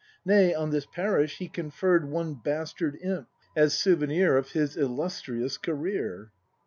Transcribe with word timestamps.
Nay, 0.25 0.51
on 0.51 0.71
this 0.71 0.87
parish 0.87 1.37
he 1.37 1.47
conferr'd 1.47 2.05
One 2.09 2.33
bastard 2.33 2.97
imp— 3.03 3.27
as 3.55 3.75
souvenir 3.77 4.35
Of 4.35 4.53
his 4.53 4.75
illustrious 4.75 5.59
career. 5.59 6.31